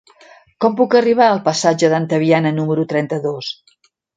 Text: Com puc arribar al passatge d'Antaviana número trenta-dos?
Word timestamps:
Com 0.63 0.77
puc 0.79 0.95
arribar 0.99 1.27
al 1.33 1.43
passatge 1.49 1.91
d'Antaviana 1.93 2.55
número 2.59 2.89
trenta-dos? 2.95 3.53